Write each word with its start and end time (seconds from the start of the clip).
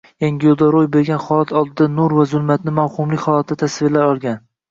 Yangiyo‘lda 0.23 0.69
ro‘y 0.75 0.87
berayotgan 0.95 1.21
holat 1.25 1.53
oldida 1.59 1.87
nur 1.99 2.15
va 2.21 2.25
zulmatni 2.33 2.75
mavhumlik 2.79 3.23
holatida 3.27 3.61
tasvirlay 3.67 4.07
olgan 4.15 4.43